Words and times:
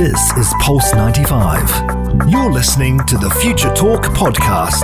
This 0.00 0.32
is 0.38 0.54
Pulse 0.60 0.94
95. 0.94 2.30
You're 2.30 2.50
listening 2.50 3.00
to 3.00 3.18
the 3.18 3.28
Future 3.32 3.70
Talk 3.74 4.04
podcast. 4.04 4.80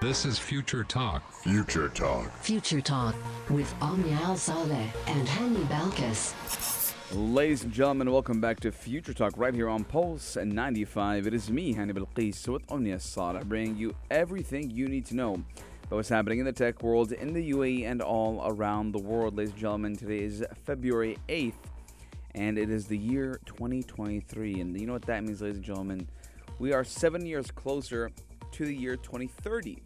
This 0.00 0.24
is 0.24 0.38
Future 0.38 0.84
Talk. 0.84 1.30
Future 1.42 1.90
Talk. 1.90 2.32
Future 2.38 2.80
Talk 2.80 3.14
with 3.50 3.74
Omnia 3.82 4.14
Al 4.22 4.34
Saleh 4.38 4.88
and 5.06 5.28
Hani 5.28 5.62
Balkis. 5.66 6.94
Ladies 7.14 7.64
and 7.64 7.72
gentlemen, 7.74 8.10
welcome 8.10 8.40
back 8.40 8.58
to 8.60 8.72
Future 8.72 9.12
Talk 9.12 9.34
right 9.36 9.52
here 9.52 9.68
on 9.68 9.84
Pulse 9.84 10.36
95. 10.36 11.26
It 11.26 11.34
is 11.34 11.50
me, 11.50 11.74
Hani 11.74 11.92
Balkis, 11.92 12.48
with 12.48 12.62
Omnia 12.70 12.98
Sada, 12.98 13.44
bringing 13.44 13.76
you 13.76 13.94
everything 14.10 14.70
you 14.70 14.88
need 14.88 15.04
to 15.04 15.14
know 15.14 15.34
about 15.34 15.96
what's 15.96 16.08
happening 16.08 16.38
in 16.38 16.46
the 16.46 16.52
tech 16.52 16.82
world, 16.82 17.12
in 17.12 17.34
the 17.34 17.50
UAE, 17.50 17.84
and 17.84 18.00
all 18.00 18.42
around 18.46 18.92
the 18.92 18.98
world. 18.98 19.36
Ladies 19.36 19.50
and 19.50 19.60
gentlemen, 19.60 19.94
today 19.94 20.20
is 20.20 20.42
February 20.64 21.18
8th, 21.28 21.52
and 22.36 22.58
it 22.58 22.70
is 22.70 22.86
the 22.86 22.96
year 22.96 23.40
2023. 23.46 24.60
And 24.60 24.78
you 24.78 24.86
know 24.86 24.92
what 24.92 25.06
that 25.06 25.24
means, 25.24 25.40
ladies 25.40 25.56
and 25.56 25.64
gentlemen? 25.64 26.08
We 26.58 26.72
are 26.72 26.84
seven 26.84 27.24
years 27.24 27.50
closer 27.50 28.10
to 28.52 28.64
the 28.64 28.74
year 28.74 28.96
2030. 28.96 29.82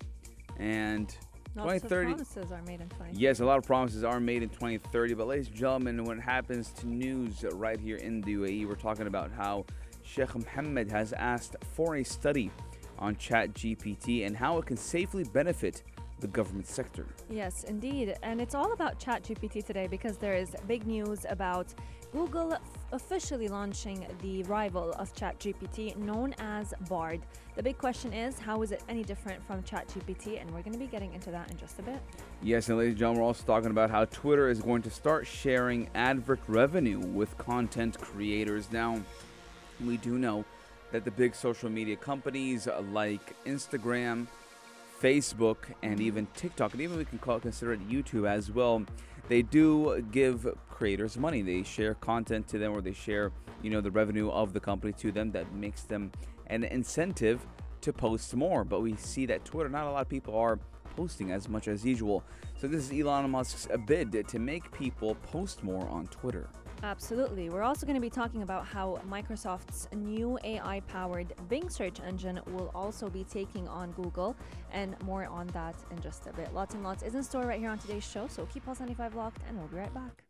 And 0.58 1.16
Lots 1.56 1.82
of 1.82 1.88
2030 1.88 2.12
promises 2.12 2.52
are 2.52 2.62
made 2.62 2.80
in 2.80 2.88
20. 2.88 3.12
Yes, 3.14 3.40
a 3.40 3.44
lot 3.44 3.58
of 3.58 3.64
promises 3.64 4.04
are 4.04 4.20
made 4.20 4.42
in 4.42 4.48
2030. 4.50 5.14
But, 5.14 5.28
ladies 5.28 5.46
and 5.46 5.56
gentlemen, 5.56 6.04
when 6.04 6.18
it 6.18 6.22
happens 6.22 6.70
to 6.72 6.86
news 6.86 7.44
right 7.54 7.78
here 7.78 7.96
in 7.96 8.20
the 8.20 8.34
UAE, 8.34 8.68
we're 8.68 8.74
talking 8.74 9.06
about 9.06 9.30
how 9.32 9.64
Sheikh 10.02 10.34
Mohammed 10.34 10.90
has 10.90 11.12
asked 11.12 11.56
for 11.74 11.96
a 11.96 12.04
study 12.04 12.50
on 12.98 13.14
ChatGPT 13.16 14.26
and 14.26 14.36
how 14.36 14.58
it 14.58 14.66
can 14.66 14.76
safely 14.76 15.24
benefit 15.24 15.82
the 16.20 16.28
government 16.28 16.66
sector. 16.66 17.06
Yes, 17.28 17.64
indeed. 17.64 18.14
And 18.22 18.40
it's 18.40 18.54
all 18.54 18.72
about 18.72 19.00
ChatGPT 19.00 19.64
today 19.64 19.86
because 19.86 20.18
there 20.18 20.34
is 20.34 20.54
big 20.66 20.86
news 20.86 21.24
about 21.28 21.74
Google 22.12 22.56
officially 22.92 23.46
launching 23.48 24.04
the 24.20 24.42
rival 24.44 24.92
of 24.94 25.14
ChatGPT 25.14 25.96
known 25.96 26.34
as 26.38 26.74
Bard. 26.88 27.20
The 27.54 27.62
big 27.62 27.78
question 27.78 28.12
is 28.12 28.38
how 28.38 28.62
is 28.62 28.72
it 28.72 28.82
any 28.88 29.04
different 29.04 29.44
from 29.46 29.62
ChatGPT? 29.62 30.40
And 30.40 30.50
we're 30.50 30.62
going 30.62 30.72
to 30.72 30.78
be 30.78 30.86
getting 30.86 31.14
into 31.14 31.30
that 31.30 31.50
in 31.50 31.56
just 31.56 31.78
a 31.78 31.82
bit. 31.82 32.00
Yes, 32.42 32.68
and 32.68 32.78
ladies 32.78 32.92
and 32.92 32.98
gentlemen, 32.98 33.22
we're 33.22 33.28
also 33.28 33.44
talking 33.44 33.70
about 33.70 33.90
how 33.90 34.06
Twitter 34.06 34.48
is 34.48 34.60
going 34.60 34.82
to 34.82 34.90
start 34.90 35.26
sharing 35.26 35.88
advert 35.94 36.40
revenue 36.48 36.98
with 36.98 37.36
content 37.38 38.00
creators. 38.00 38.72
Now, 38.72 39.00
we 39.84 39.96
do 39.96 40.18
know 40.18 40.44
that 40.90 41.04
the 41.04 41.12
big 41.12 41.34
social 41.34 41.70
media 41.70 41.94
companies 41.94 42.66
like 42.90 43.36
Instagram, 43.44 44.26
Facebook, 45.00 45.56
and 45.82 46.00
even 46.00 46.26
TikTok, 46.34 46.72
and 46.72 46.80
even 46.80 46.98
we 46.98 47.04
can 47.04 47.18
call 47.18 47.38
consider 47.38 47.72
it 47.72 47.88
YouTube 47.88 48.28
as 48.28 48.50
well. 48.50 48.84
They 49.30 49.42
do 49.42 50.04
give 50.10 50.44
creators 50.68 51.16
money. 51.16 51.40
They 51.40 51.62
share 51.62 51.94
content 51.94 52.48
to 52.48 52.58
them, 52.58 52.72
or 52.72 52.80
they 52.80 52.92
share, 52.92 53.30
you 53.62 53.70
know, 53.70 53.80
the 53.80 53.92
revenue 53.92 54.28
of 54.28 54.52
the 54.52 54.58
company 54.58 54.92
to 54.94 55.12
them. 55.12 55.30
That 55.30 55.54
makes 55.54 55.82
them 55.82 56.10
an 56.48 56.64
incentive 56.64 57.46
to 57.82 57.92
post 57.92 58.34
more. 58.34 58.64
But 58.64 58.80
we 58.82 58.96
see 58.96 59.26
that 59.26 59.44
Twitter, 59.44 59.68
not 59.68 59.86
a 59.86 59.90
lot 59.92 60.02
of 60.02 60.08
people 60.08 60.36
are 60.36 60.58
posting 60.96 61.30
as 61.30 61.48
much 61.48 61.68
as 61.68 61.84
usual. 61.84 62.24
So 62.58 62.66
this 62.66 62.90
is 62.90 63.00
Elon 63.00 63.30
Musk's 63.30 63.68
bid 63.86 64.26
to 64.26 64.38
make 64.40 64.72
people 64.72 65.14
post 65.14 65.62
more 65.62 65.88
on 65.88 66.08
Twitter. 66.08 66.48
Absolutely. 66.82 67.50
We're 67.50 67.62
also 67.62 67.86
going 67.86 67.96
to 67.96 68.00
be 68.00 68.10
talking 68.10 68.42
about 68.42 68.66
how 68.66 69.00
Microsoft's 69.08 69.88
new 69.94 70.38
AI 70.44 70.80
powered 70.88 71.34
Bing 71.48 71.68
search 71.68 72.00
engine 72.00 72.40
will 72.46 72.70
also 72.74 73.08
be 73.08 73.24
taking 73.24 73.68
on 73.68 73.92
Google, 73.92 74.34
and 74.72 75.00
more 75.02 75.26
on 75.26 75.46
that 75.48 75.74
in 75.90 76.00
just 76.00 76.26
a 76.26 76.32
bit. 76.32 76.54
Lots 76.54 76.74
and 76.74 76.82
lots 76.82 77.02
is 77.02 77.14
in 77.14 77.22
store 77.22 77.42
right 77.42 77.60
here 77.60 77.70
on 77.70 77.78
today's 77.78 78.08
show, 78.08 78.26
so 78.28 78.46
keep 78.46 78.64
Pulse 78.64 78.80
95 78.80 79.14
locked, 79.14 79.42
and 79.48 79.58
we'll 79.58 79.68
be 79.68 79.76
right 79.76 79.92
back. 79.94 80.22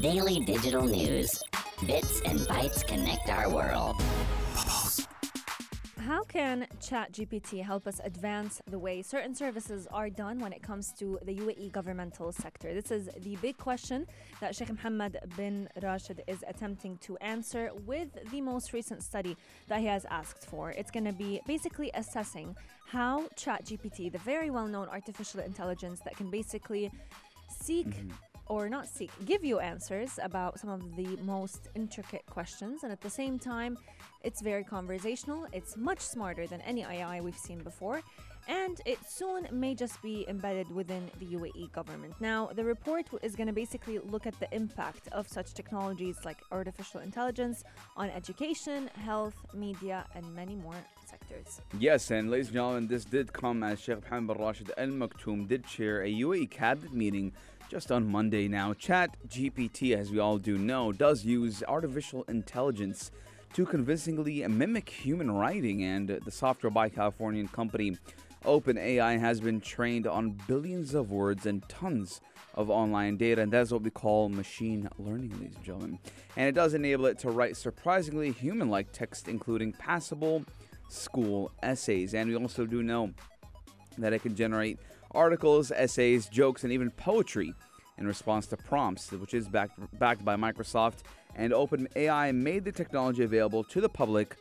Daily 0.00 0.40
digital 0.40 0.84
news. 0.84 1.38
Bits 1.86 2.20
and 2.22 2.40
bytes 2.40 2.86
connect 2.86 3.28
our 3.28 3.50
world. 3.50 3.96
How 6.04 6.22
can 6.22 6.66
ChatGPT 6.82 7.64
help 7.64 7.86
us 7.86 7.98
advance 8.04 8.60
the 8.66 8.78
way 8.78 9.00
certain 9.00 9.34
services 9.34 9.88
are 9.90 10.10
done 10.10 10.38
when 10.38 10.52
it 10.52 10.62
comes 10.62 10.92
to 10.98 11.18
the 11.22 11.34
UAE 11.34 11.72
governmental 11.72 12.30
sector? 12.30 12.74
This 12.74 12.90
is 12.90 13.08
the 13.22 13.36
big 13.36 13.56
question 13.56 14.06
that 14.38 14.54
Sheikh 14.54 14.68
Mohammed 14.68 15.16
bin 15.34 15.66
Rashid 15.82 16.22
is 16.26 16.44
attempting 16.46 16.98
to 16.98 17.16
answer 17.18 17.70
with 17.86 18.10
the 18.30 18.42
most 18.42 18.74
recent 18.74 19.02
study 19.02 19.34
that 19.68 19.80
he 19.80 19.86
has 19.86 20.04
asked 20.10 20.44
for. 20.44 20.72
It's 20.72 20.90
going 20.90 21.06
to 21.06 21.12
be 21.12 21.40
basically 21.46 21.90
assessing 21.94 22.54
how 22.86 23.26
ChatGPT, 23.28 24.12
the 24.12 24.18
very 24.18 24.50
well 24.50 24.66
known 24.66 24.88
artificial 24.88 25.40
intelligence 25.40 26.00
that 26.00 26.18
can 26.18 26.30
basically 26.30 26.90
seek 27.48 27.88
mm-hmm. 27.88 28.10
Or 28.46 28.68
not 28.68 28.88
seek, 28.88 29.10
give 29.24 29.44
you 29.44 29.58
answers 29.58 30.18
about 30.22 30.58
some 30.60 30.70
of 30.70 30.96
the 30.96 31.16
most 31.22 31.68
intricate 31.74 32.26
questions. 32.26 32.82
And 32.82 32.92
at 32.92 33.00
the 33.00 33.10
same 33.10 33.38
time, 33.38 33.78
it's 34.22 34.40
very 34.40 34.64
conversational. 34.64 35.46
It's 35.52 35.76
much 35.76 36.00
smarter 36.00 36.46
than 36.46 36.60
any 36.62 36.82
AI 36.82 37.20
we've 37.20 37.36
seen 37.36 37.58
before. 37.58 38.02
And 38.46 38.78
it 38.84 38.98
soon 39.08 39.48
may 39.50 39.74
just 39.74 40.02
be 40.02 40.26
embedded 40.28 40.70
within 40.74 41.10
the 41.18 41.24
UAE 41.24 41.72
government. 41.72 42.14
Now, 42.20 42.50
the 42.54 42.62
report 42.62 43.06
is 43.22 43.34
going 43.34 43.46
to 43.46 43.54
basically 43.54 43.98
look 43.98 44.26
at 44.26 44.38
the 44.38 44.54
impact 44.54 45.08
of 45.12 45.26
such 45.26 45.54
technologies 45.54 46.18
like 46.26 46.42
artificial 46.52 47.00
intelligence 47.00 47.64
on 47.96 48.10
education, 48.10 48.90
health, 49.02 49.34
media, 49.54 50.04
and 50.14 50.34
many 50.34 50.56
more 50.56 50.74
sectors. 51.06 51.62
Yes, 51.78 52.10
and 52.10 52.30
ladies 52.30 52.48
and 52.48 52.54
gentlemen, 52.54 52.86
this 52.86 53.06
did 53.06 53.32
come 53.32 53.62
as 53.62 53.80
Sheikh 53.80 54.02
Mohammed 54.02 54.36
bin 54.36 54.46
Rashid 54.46 54.72
Al 54.76 54.88
Maktoum 54.88 55.48
did 55.48 55.64
chair 55.64 56.02
a 56.02 56.12
UAE 56.12 56.50
cabinet 56.50 56.92
meeting 56.92 57.32
just 57.68 57.90
on 57.90 58.06
Monday 58.06 58.48
now. 58.48 58.72
Chat 58.74 59.16
GPT, 59.28 59.96
as 59.96 60.10
we 60.10 60.18
all 60.18 60.38
do 60.38 60.58
know, 60.58 60.92
does 60.92 61.24
use 61.24 61.62
artificial 61.66 62.24
intelligence 62.28 63.10
to 63.54 63.64
convincingly 63.64 64.46
mimic 64.46 64.88
human 64.88 65.30
writing, 65.30 65.82
and 65.82 66.08
the 66.08 66.30
software 66.30 66.70
by 66.70 66.88
Californian 66.88 67.48
company 67.48 67.96
OpenAI 68.44 69.18
has 69.18 69.40
been 69.40 69.60
trained 69.60 70.06
on 70.06 70.38
billions 70.46 70.94
of 70.94 71.10
words 71.10 71.46
and 71.46 71.66
tons 71.68 72.20
of 72.54 72.70
online 72.70 73.16
data, 73.16 73.42
and 73.42 73.52
that's 73.52 73.70
what 73.70 73.82
we 73.82 73.90
call 73.90 74.28
machine 74.28 74.88
learning, 74.98 75.30
ladies 75.40 75.56
and 75.56 75.64
gentlemen. 75.64 75.98
And 76.36 76.48
it 76.48 76.54
does 76.54 76.74
enable 76.74 77.06
it 77.06 77.18
to 77.20 77.30
write 77.30 77.56
surprisingly 77.56 78.32
human 78.32 78.70
like 78.70 78.92
text, 78.92 79.28
including 79.28 79.72
passable 79.72 80.44
school 80.88 81.50
essays. 81.62 82.14
And 82.14 82.28
we 82.28 82.36
also 82.36 82.66
do 82.66 82.82
know 82.82 83.12
that 83.98 84.12
it 84.12 84.22
can 84.22 84.34
generate 84.34 84.78
articles, 85.14 85.70
essays, 85.70 86.26
jokes, 86.28 86.64
and 86.64 86.72
even 86.72 86.90
poetry 86.90 87.54
in 87.98 88.06
response 88.06 88.46
to 88.48 88.56
prompts, 88.56 89.12
which 89.12 89.34
is 89.34 89.48
backed, 89.48 89.78
backed 89.98 90.24
by 90.24 90.36
Microsoft. 90.36 90.98
And 91.36 91.52
OpenAI 91.52 92.34
made 92.34 92.64
the 92.64 92.72
technology 92.72 93.24
available 93.24 93.64
to 93.64 93.80
the 93.80 93.88
public 93.88 94.36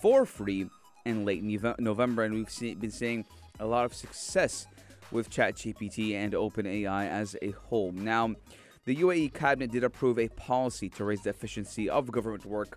for 0.00 0.26
free 0.26 0.68
in 1.04 1.24
late 1.24 1.42
November, 1.78 2.24
and 2.24 2.34
we've 2.34 2.50
see, 2.50 2.74
been 2.74 2.90
seeing 2.90 3.24
a 3.60 3.66
lot 3.66 3.84
of 3.84 3.94
success 3.94 4.66
with 5.12 5.30
ChatGPT 5.30 6.14
and 6.14 6.32
OpenAI 6.32 7.08
as 7.08 7.36
a 7.42 7.52
whole. 7.52 7.92
Now, 7.92 8.34
the 8.84 8.96
UAE 8.96 9.34
cabinet 9.34 9.72
did 9.72 9.84
approve 9.84 10.18
a 10.18 10.28
policy 10.28 10.88
to 10.90 11.04
raise 11.04 11.22
the 11.22 11.30
efficiency 11.30 11.88
of 11.88 12.10
government 12.10 12.44
work 12.44 12.76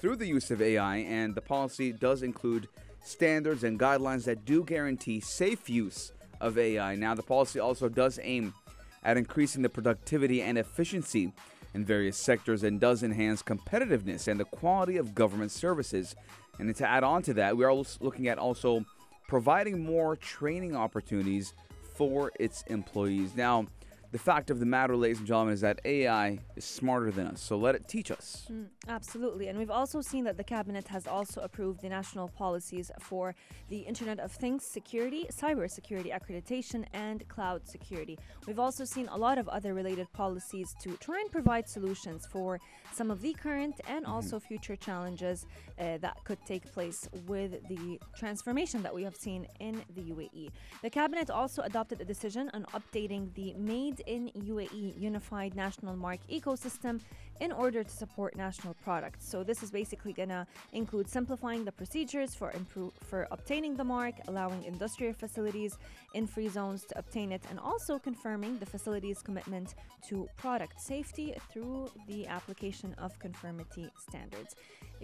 through 0.00 0.16
the 0.16 0.26
use 0.26 0.50
of 0.50 0.60
AI, 0.60 0.96
and 0.98 1.34
the 1.34 1.40
policy 1.40 1.92
does 1.92 2.22
include 2.22 2.68
standards 3.04 3.64
and 3.64 3.78
guidelines 3.78 4.24
that 4.24 4.44
do 4.44 4.64
guarantee 4.64 5.20
safe 5.20 5.68
use 5.68 6.12
of 6.40 6.58
AI. 6.58 6.94
Now, 6.96 7.14
the 7.14 7.22
policy 7.22 7.60
also 7.60 7.88
does 7.88 8.18
aim 8.22 8.54
at 9.02 9.16
increasing 9.16 9.62
the 9.62 9.68
productivity 9.68 10.42
and 10.42 10.56
efficiency 10.58 11.32
in 11.74 11.84
various 11.84 12.16
sectors 12.16 12.62
and 12.62 12.80
does 12.80 13.02
enhance 13.02 13.42
competitiveness 13.42 14.28
and 14.28 14.38
the 14.38 14.44
quality 14.44 14.96
of 14.96 15.14
government 15.14 15.50
services. 15.50 16.14
And 16.58 16.74
to 16.74 16.88
add 16.88 17.04
on 17.04 17.22
to 17.22 17.34
that, 17.34 17.56
we 17.56 17.64
are 17.64 17.74
looking 18.00 18.28
at 18.28 18.38
also 18.38 18.84
providing 19.26 19.84
more 19.84 20.16
training 20.16 20.76
opportunities 20.76 21.52
for 21.94 22.32
its 22.38 22.62
employees. 22.68 23.34
Now, 23.36 23.66
the 24.14 24.20
fact 24.20 24.48
of 24.48 24.60
the 24.60 24.66
matter, 24.66 24.96
ladies 24.96 25.18
and 25.18 25.26
gentlemen, 25.26 25.52
is 25.52 25.60
that 25.62 25.80
AI 25.84 26.38
is 26.54 26.64
smarter 26.64 27.10
than 27.10 27.26
us, 27.26 27.40
so 27.40 27.56
let 27.56 27.74
it 27.74 27.88
teach 27.88 28.12
us. 28.12 28.46
Mm, 28.48 28.66
absolutely. 28.86 29.48
And 29.48 29.58
we've 29.58 29.72
also 29.72 30.00
seen 30.00 30.22
that 30.22 30.36
the 30.36 30.44
cabinet 30.44 30.86
has 30.86 31.08
also 31.08 31.40
approved 31.40 31.80
the 31.80 31.88
national 31.88 32.28
policies 32.28 32.92
for 33.00 33.34
the 33.70 33.78
Internet 33.78 34.20
of 34.20 34.30
Things 34.30 34.64
security, 34.64 35.26
cybersecurity 35.32 36.16
accreditation, 36.16 36.84
and 36.92 37.26
cloud 37.26 37.66
security. 37.66 38.16
We've 38.46 38.60
also 38.60 38.84
seen 38.84 39.08
a 39.08 39.16
lot 39.16 39.36
of 39.36 39.48
other 39.48 39.74
related 39.74 40.06
policies 40.12 40.76
to 40.82 40.96
try 40.98 41.18
and 41.18 41.32
provide 41.32 41.68
solutions 41.68 42.24
for 42.24 42.60
some 42.92 43.10
of 43.10 43.20
the 43.20 43.32
current 43.32 43.80
and 43.88 44.06
also 44.06 44.38
future 44.38 44.76
challenges 44.76 45.44
uh, 45.80 45.98
that 45.98 46.22
could 46.22 46.38
take 46.46 46.72
place 46.72 47.08
with 47.26 47.66
the 47.68 47.98
transformation 48.16 48.80
that 48.84 48.94
we 48.94 49.02
have 49.02 49.16
seen 49.16 49.48
in 49.58 49.82
the 49.96 50.02
UAE. 50.02 50.50
The 50.82 50.90
cabinet 50.90 51.30
also 51.30 51.62
adopted 51.62 52.00
a 52.00 52.04
decision 52.04 52.48
on 52.54 52.64
updating 52.66 53.34
the 53.34 53.54
Made 53.54 54.03
in 54.06 54.30
UAE 54.36 55.00
Unified 55.00 55.54
National 55.54 55.96
Mark 55.96 56.20
Ecosystem 56.30 57.00
in 57.40 57.50
order 57.50 57.82
to 57.82 57.90
support 57.90 58.36
national 58.36 58.74
products. 58.84 59.28
So 59.28 59.42
this 59.42 59.62
is 59.62 59.70
basically 59.70 60.12
to 60.14 60.46
include 60.72 61.08
simplifying 61.08 61.64
the 61.64 61.72
procedures 61.72 62.34
for 62.34 62.52
improve, 62.52 62.92
for 63.02 63.26
obtaining 63.30 63.74
the 63.76 63.84
mark, 63.84 64.14
allowing 64.28 64.62
industrial 64.64 65.14
facilities 65.14 65.76
in 66.14 66.26
free 66.26 66.48
zones 66.48 66.84
to 66.84 66.98
obtain 66.98 67.32
it, 67.32 67.42
and 67.50 67.58
also 67.58 67.98
confirming 67.98 68.58
the 68.58 68.66
facility's 68.66 69.20
commitment 69.22 69.74
to 70.08 70.28
product 70.36 70.80
safety 70.80 71.34
through 71.52 71.90
the 72.06 72.26
application 72.26 72.94
of 72.98 73.18
conformity 73.18 73.90
standards. 73.98 74.54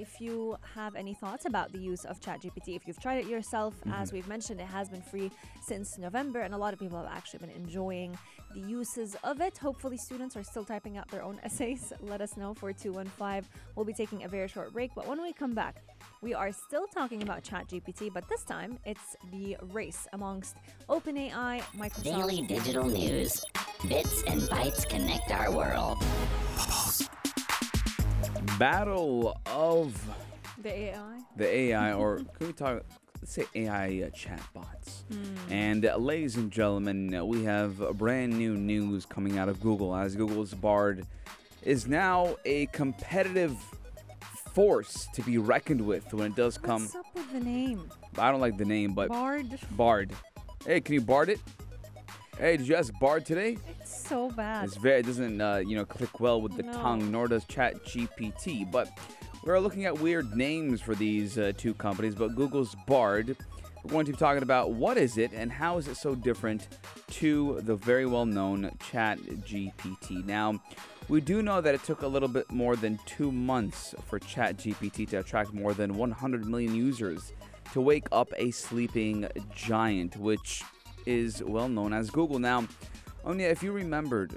If 0.01 0.19
you 0.19 0.57
have 0.75 0.97
any 0.97 1.13
thoughts 1.13 1.45
about 1.45 1.73
the 1.73 1.79
use 1.79 2.07
of 2.07 2.23
ChatGPT, 2.23 2.75
if 2.75 2.87
you've 2.87 2.99
tried 2.99 3.19
it 3.19 3.27
yourself, 3.27 3.75
as 3.85 4.09
mm-hmm. 4.09 4.17
we've 4.17 4.29
mentioned, 4.29 4.59
it 4.59 4.67
has 4.67 4.89
been 4.89 5.03
free 5.03 5.31
since 5.61 5.99
November, 5.99 6.41
and 6.41 6.55
a 6.55 6.57
lot 6.57 6.73
of 6.73 6.79
people 6.79 6.97
have 6.97 7.13
actually 7.15 7.41
been 7.41 7.51
enjoying 7.51 8.17
the 8.55 8.61
uses 8.61 9.15
of 9.23 9.43
it. 9.43 9.59
Hopefully, 9.59 9.99
students 9.99 10.39
are 10.39 10.43
still 10.43 10.65
typing 10.65 10.97
out 10.97 11.07
their 11.11 11.23
own 11.23 11.39
essays. 11.45 11.93
Let 12.01 12.23
us 12.23 12.39
know 12.39 12.55
for 12.55 12.73
215. 12.73 13.47
We'll 13.77 13.85
be 13.85 13.93
taking 13.93 14.25
a 14.25 14.29
very 14.29 14.49
short 14.49 14.73
break, 14.73 14.91
but 14.97 15.07
when 15.07 15.21
we 15.21 15.35
come 15.35 15.53
back, 15.53 15.83
we 16.23 16.33
are 16.33 16.51
still 16.51 16.87
talking 16.87 17.23
about 17.23 17.45
ChatGPT, 17.45 18.11
but 18.11 18.27
this 18.31 18.43
time 18.43 18.79
it's 18.87 19.17
the 19.31 19.59
race 19.65 20.09
amongst 20.15 20.57
OpenAI, 20.89 21.61
Microsoft. 21.77 22.05
Daily 22.05 22.41
digital 22.41 22.89
news. 22.89 23.45
Bits 23.87 24.23
and 24.23 24.41
bytes 24.43 24.89
connect 24.89 25.31
our 25.31 25.53
world. 25.53 25.99
Battle 28.59 29.39
of 29.47 30.01
The 30.63 30.71
AI. 30.73 31.19
the 31.37 31.47
AI, 31.55 31.93
or 31.93 32.17
can 32.39 32.47
we 32.49 32.53
talk? 32.53 32.83
Let's 33.21 33.33
say 33.33 33.45
AI 33.55 33.87
uh, 34.07 34.11
chatbots. 34.11 35.03
And 35.51 35.85
uh, 35.85 35.97
ladies 35.97 36.37
and 36.37 36.51
gentlemen, 36.51 37.15
uh, 37.15 37.25
we 37.25 37.45
have 37.45 37.79
brand 37.99 38.33
new 38.39 38.57
news 38.57 39.05
coming 39.05 39.39
out 39.39 39.49
of 39.51 39.61
Google 39.61 39.95
as 39.95 40.17
Google's 40.17 40.55
Bard 40.55 41.07
is 41.63 41.87
now 41.87 42.37
a 42.47 42.65
competitive 42.67 43.55
force 44.55 45.07
to 45.15 45.23
be 45.23 45.37
reckoned 45.37 45.83
with 45.83 46.13
when 46.15 46.29
it 46.33 46.35
does 46.37 46.57
come. 46.57 46.83
What's 46.85 46.95
up 46.97 47.05
with 47.15 47.31
the 47.33 47.41
name? 47.41 47.91
I 48.17 48.31
don't 48.31 48.41
like 48.41 48.57
the 48.57 48.65
name, 48.65 48.95
but 48.95 49.09
Bard. 49.11 49.59
Bard. 49.73 50.13
Hey, 50.65 50.81
can 50.81 50.95
you 50.95 51.03
Bard 51.03 51.29
it? 51.29 51.41
Hey, 52.39 52.57
did 52.57 52.67
you 52.67 52.75
ask 52.75 52.91
Bard 52.99 53.27
today? 53.27 53.59
So 54.11 54.29
bad. 54.29 54.65
It's 54.65 54.77
very 54.77 54.99
it 54.99 55.07
doesn't 55.07 55.41
uh, 55.41 55.59
you 55.65 55.77
know 55.77 55.85
click 55.85 56.19
well 56.19 56.43
with 56.43 56.57
the 56.57 56.65
No. 56.65 56.73
tongue, 56.73 57.13
nor 57.13 57.29
does 57.29 57.45
Chat 57.45 57.85
GPT. 57.85 58.69
But 58.69 58.91
we're 59.45 59.61
looking 59.61 59.85
at 59.85 60.01
weird 60.01 60.35
names 60.37 60.81
for 60.81 60.97
these 60.97 61.39
uh, 61.39 61.53
two 61.57 61.75
companies. 61.75 62.17
But 62.17 62.35
Google's 62.35 62.75
Bard, 62.89 63.37
we're 63.85 63.91
going 63.93 64.07
to 64.07 64.11
be 64.11 64.19
talking 64.19 64.43
about 64.43 64.73
what 64.73 64.99
is 64.99 65.17
it 65.17 65.31
and 65.33 65.53
how 65.53 65.79
is 65.79 65.87
it 65.87 65.97
so 65.97 66.17
different 66.17 66.67
to 67.11 67.61
the 67.63 67.77
very 67.77 68.05
well-known 68.05 68.77
Chat 68.91 69.21
GPT. 69.21 70.25
Now, 70.27 70.61
we 71.09 71.21
do 71.21 71.41
know 71.41 71.61
that 71.61 71.77
it 71.77 71.85
took 71.85 72.03
a 72.03 72.09
little 72.09 72.29
bit 72.29 72.51
more 72.51 72.75
than 72.75 72.99
two 73.07 73.31
months 73.31 73.95
for 74.07 74.19
Chat 74.19 74.57
GPT 74.57 75.09
to 75.11 75.19
attract 75.19 75.55
more 75.55 75.73
than 75.73 75.95
100 75.97 76.47
million 76.47 76.75
users 76.75 77.33
to 77.75 77.81
wake 77.81 78.09
up 78.11 78.33
a 78.37 78.51
sleeping 78.51 79.29
giant, 79.55 80.17
which 80.17 80.65
is 81.07 81.45
well 81.45 81.69
known 81.69 81.93
as 81.93 82.11
Google. 82.11 82.41
Now, 82.41 82.67
Omnia, 83.25 83.49
if 83.51 83.63
you 83.63 83.73
remembered 83.73 84.37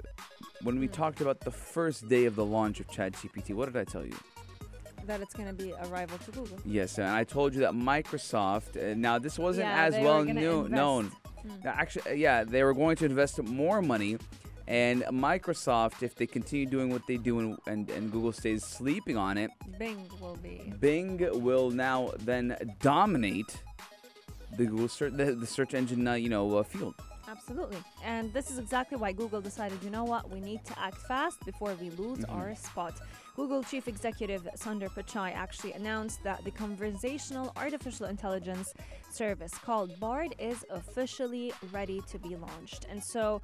when 0.62 0.78
we 0.78 0.88
talked 0.88 1.20
about 1.20 1.40
the 1.40 1.50
first 1.50 2.08
day 2.08 2.26
of 2.26 2.36
the 2.36 2.44
launch 2.44 2.80
of 2.80 2.86
ChatGPT, 2.88 3.54
what 3.54 3.66
did 3.66 3.76
I 3.76 3.84
tell 3.84 4.04
you? 4.04 4.16
that 5.06 5.20
it's 5.20 5.34
going 5.34 5.48
to 5.48 5.54
be 5.54 5.72
a 5.72 5.86
rival 5.88 6.18
to 6.18 6.30
Google. 6.30 6.58
Yes, 6.64 6.98
and 6.98 7.06
I 7.06 7.24
told 7.24 7.54
you 7.54 7.60
that 7.60 7.72
Microsoft. 7.72 8.76
Uh, 8.76 8.94
now, 8.96 9.18
this 9.18 9.38
wasn't 9.38 9.66
Yeah, 9.66 9.84
as 9.84 9.94
well 9.94 10.24
knew, 10.24 10.68
known. 10.68 11.12
Hmm. 11.42 11.66
Actually, 11.66 12.10
uh, 12.10 12.14
yeah, 12.14 12.44
they 12.44 12.62
were 12.64 12.74
going 12.74 12.96
to 12.96 13.04
invest 13.04 13.42
more 13.42 13.82
money, 13.82 14.16
and 14.66 15.02
Microsoft, 15.04 16.02
if 16.02 16.14
they 16.14 16.26
continue 16.26 16.66
doing 16.66 16.90
what 16.90 17.06
they 17.06 17.18
do 17.18 17.38
and, 17.38 17.58
and, 17.66 17.90
and 17.90 18.10
Google 18.10 18.32
stays 18.32 18.64
sleeping 18.64 19.16
on 19.16 19.36
it, 19.36 19.50
Bing 19.78 20.08
will 20.20 20.36
be. 20.36 20.72
Bing 20.80 21.18
will 21.42 21.70
now 21.70 22.12
then 22.20 22.56
dominate 22.80 23.62
the 24.56 24.64
Google 24.64 24.88
search, 24.88 25.12
the, 25.14 25.32
the 25.32 25.46
search 25.46 25.74
engine, 25.74 26.06
uh, 26.08 26.14
you 26.14 26.30
know, 26.30 26.56
uh, 26.56 26.62
field. 26.62 26.94
Absolutely. 27.36 27.78
And 28.04 28.32
this 28.32 28.50
is 28.50 28.58
exactly 28.58 28.96
why 28.96 29.10
Google 29.12 29.40
decided, 29.40 29.82
you 29.82 29.90
know 29.90 30.04
what, 30.04 30.30
we 30.30 30.40
need 30.40 30.64
to 30.66 30.78
act 30.78 30.98
fast 31.08 31.44
before 31.44 31.74
we 31.80 31.90
lose 31.90 32.14
Mm-hmm. 32.20 32.36
our 32.38 32.54
spot. 32.54 32.94
Google 33.34 33.64
Chief 33.64 33.88
Executive 33.88 34.46
Sundar 34.56 34.88
Pichai 34.88 35.34
actually 35.34 35.72
announced 35.72 36.22
that 36.22 36.44
the 36.44 36.52
conversational 36.52 37.52
artificial 37.56 38.06
intelligence 38.06 38.72
service 39.10 39.50
called 39.64 39.98
Bard 39.98 40.36
is 40.38 40.64
officially 40.70 41.52
ready 41.72 42.00
to 42.12 42.18
be 42.20 42.36
launched. 42.36 42.86
And 42.88 43.02
so 43.02 43.42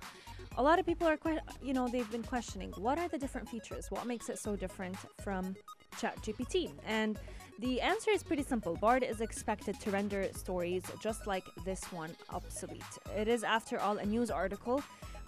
a 0.56 0.62
lot 0.62 0.78
of 0.78 0.86
people 0.86 1.08
are, 1.08 1.16
que- 1.16 1.40
you 1.60 1.74
know, 1.74 1.88
they've 1.88 2.10
been 2.12 2.22
questioning 2.22 2.72
what 2.76 2.96
are 2.98 3.08
the 3.08 3.18
different 3.18 3.48
features? 3.48 3.86
What 3.90 4.06
makes 4.06 4.28
it 4.28 4.38
so 4.38 4.54
different 4.54 4.96
from 5.24 5.56
ChatGPT? 5.92 6.70
And 6.86 7.18
the 7.58 7.80
answer 7.80 8.10
is 8.10 8.22
pretty 8.22 8.42
simple. 8.42 8.74
Bard 8.76 9.02
is 9.02 9.20
expected 9.20 9.78
to 9.80 9.90
render 9.90 10.28
stories 10.32 10.82
just 11.00 11.26
like 11.26 11.44
this 11.64 11.84
one 11.92 12.10
obsolete. 12.30 12.82
It 13.16 13.28
is, 13.28 13.44
after 13.44 13.78
all, 13.78 13.98
a 13.98 14.06
news 14.06 14.30
article 14.30 14.82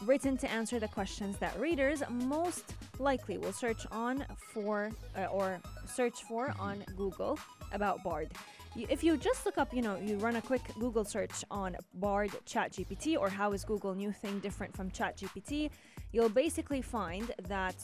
written 0.05 0.37
to 0.39 0.51
answer 0.51 0.79
the 0.79 0.89
questions 0.89 1.37
that 1.39 1.59
readers 1.61 2.03
most 2.11 2.75
likely 2.99 3.39
will 3.39 3.53
search 3.53 3.87
on 3.93 4.25
for 4.39 4.91
uh, 5.17 5.27
or 5.27 5.61
search 5.87 6.23
for 6.25 6.55
on 6.59 6.85
Google 6.97 7.39
about 7.73 8.03
Bard. 8.03 8.31
If 8.75 9.05
you 9.05 9.19
just 9.19 9.45
look 9.45 9.59
up, 9.59 9.75
you 9.75 9.83
know, 9.83 9.99
you 9.99 10.17
run 10.17 10.37
a 10.37 10.43
quick 10.43 10.63
Google 10.81 11.05
search 11.05 11.45
on 11.51 11.77
Bard 11.95 12.31
ChatGPT 12.47 13.19
or 13.19 13.29
how 13.29 13.53
is 13.53 13.65
Google 13.65 13.95
new 13.95 14.11
thing 14.11 14.39
different 14.41 14.75
from 14.75 14.91
ChatGPT, 14.91 15.71
you'll 16.13 16.29
basically 16.29 16.83
find 16.83 17.33
that 17.49 17.75